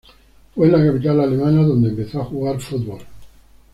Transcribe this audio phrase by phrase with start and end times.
[0.55, 3.01] Fue en la capital alemana donde empezó a jugar fútbol.